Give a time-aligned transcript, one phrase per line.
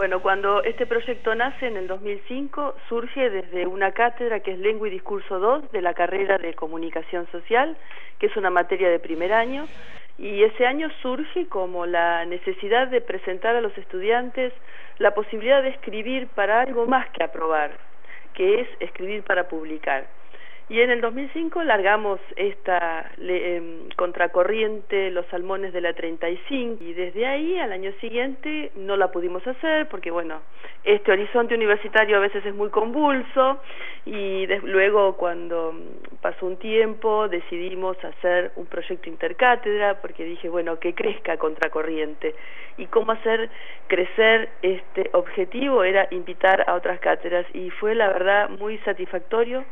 [0.00, 4.88] Bueno, cuando este proyecto nace en el 2005, surge desde una cátedra que es Lengua
[4.88, 7.76] y Discurso 2 de la carrera de Comunicación Social,
[8.18, 9.66] que es una materia de primer año,
[10.16, 14.54] y ese año surge como la necesidad de presentar a los estudiantes
[14.96, 17.72] la posibilidad de escribir para algo más que aprobar,
[18.32, 20.06] que es escribir para publicar.
[20.70, 27.26] Y en el 2005 largamos esta em, contracorriente, los salmones de la 35, y desde
[27.26, 30.40] ahí al año siguiente no la pudimos hacer porque, bueno,
[30.84, 33.60] este horizonte universitario a veces es muy convulso
[34.06, 35.74] y luego cuando
[36.22, 42.34] pasó un tiempo decidimos hacer un proyecto intercátedra porque dije, bueno, que crezca contracorriente.
[42.78, 43.50] Y cómo hacer
[43.86, 49.62] crecer este objetivo era invitar a otras cátedras y fue la verdad muy satisfactorio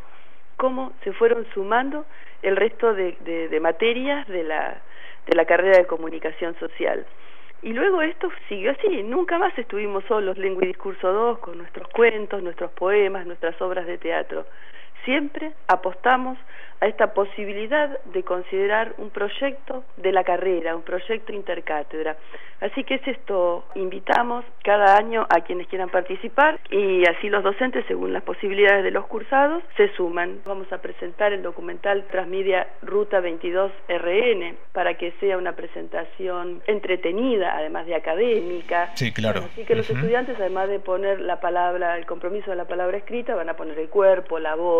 [0.58, 2.04] cómo se fueron sumando
[2.42, 4.82] el resto de, materias de la,
[5.26, 7.06] de la carrera de comunicación social.
[7.62, 11.88] Y luego esto siguió así, nunca más estuvimos solos, Lengua y Discurso 2, con nuestros
[11.88, 14.46] cuentos, nuestros poemas, nuestras obras de teatro.
[15.05, 16.38] Siempre apostamos
[16.80, 22.16] a esta posibilidad de considerar un proyecto de la carrera, un proyecto intercátedra.
[22.60, 27.84] Así que es esto, invitamos cada año a quienes quieran participar y así los docentes,
[27.86, 30.40] según las posibilidades de los cursados, se suman.
[30.44, 37.56] Vamos a presentar el documental Transmedia Ruta 22 RN para que sea una presentación entretenida,
[37.56, 38.90] además de académica.
[38.96, 39.42] Sí, claro.
[39.52, 43.36] Así que los estudiantes, además de poner la palabra, el compromiso de la palabra escrita,
[43.36, 44.78] van a poner el cuerpo, la voz,